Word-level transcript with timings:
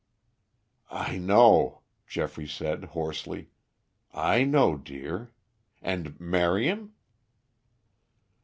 "I 0.89 1.19
know," 1.19 1.81
Geoffrey 2.07 2.47
said 2.47 2.85
hoarsely. 2.85 3.51
"I 4.11 4.43
know, 4.45 4.75
dear. 4.75 5.31
And 5.79 6.19
Marion?" 6.19 6.93